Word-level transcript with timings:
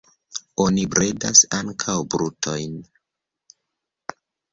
Oni 0.63 0.85
bredas 0.93 1.41
ankaŭ 1.57 1.95
brutojn. 2.15 2.73